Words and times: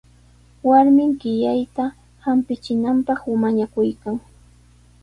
Warmin 0.69 1.11
qillayta 1.21 1.83
hampichinanpaq 2.23 3.19
mañakuykan. 3.41 4.15